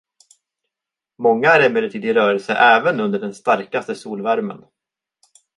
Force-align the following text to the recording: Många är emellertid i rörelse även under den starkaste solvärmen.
Många 1.17 1.49
är 1.49 1.69
emellertid 1.69 2.05
i 2.05 2.13
rörelse 2.13 2.53
även 2.53 2.99
under 2.99 3.19
den 3.19 3.33
starkaste 3.33 3.95
solvärmen. 3.95 4.63